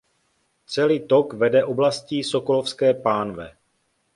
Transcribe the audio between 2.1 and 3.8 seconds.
Sokolovské pánve.